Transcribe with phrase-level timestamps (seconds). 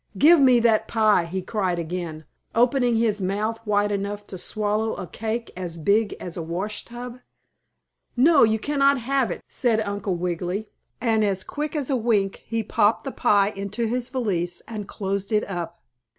[0.17, 5.05] "Give me that pie!" he cried again, opening his mouth wide enough to swallow a
[5.05, 7.19] cake as big as a wash tub.
[8.17, 10.69] "No, you cannot have it," said Uncle Wiggily,
[10.99, 15.31] and, as quick as a wink, he popped the pie into his valise and closed
[15.31, 15.83] it up.